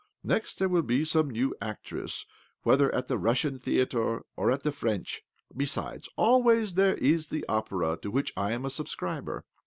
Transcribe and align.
Next 0.23 0.57
there 0.57 0.67
will 0.67 0.81
be 0.81 1.05
some 1.05 1.29
new 1.29 1.55
actress— 1.61 2.25
whether 2.63 2.91
at 2.91 3.07
the 3.07 3.19
Russian 3.19 3.59
theatre 3.59 4.23
or 4.35 4.49
at 4.49 4.63
the 4.63 4.71
French. 4.71 5.21
Besides, 5.55 6.09
always 6.15 6.73
there 6.73 6.95
is 6.95 7.27
the 7.27 7.45
Opera, 7.47 7.99
to 8.01 8.09
which 8.09 8.33
I 8.35 8.53
am 8.53 8.65
a 8.65 8.71
subscriber. 8.71 9.45